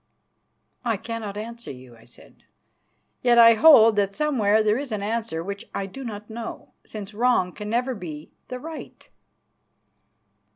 "I 0.83 0.97
cannot 0.97 1.37
answer 1.37 1.69
you," 1.69 1.95
I 1.95 2.05
said; 2.05 2.43
"yet 3.21 3.37
I 3.37 3.53
hold 3.53 3.97
that 3.97 4.15
somewhere 4.15 4.63
there 4.63 4.79
is 4.79 4.91
an 4.91 5.03
answer 5.03 5.43
which 5.43 5.69
I 5.75 5.85
do 5.85 6.03
not 6.03 6.27
know, 6.27 6.69
since 6.83 7.13
wrong 7.13 7.51
can 7.53 7.69
never 7.69 7.93
be 7.93 8.31
the 8.47 8.57
right." 8.57 9.07